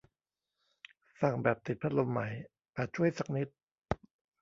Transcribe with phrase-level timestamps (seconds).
[1.21, 2.21] สั่งแบบติดพัดลมไหม
[2.75, 3.47] อาจช่วยสักนิด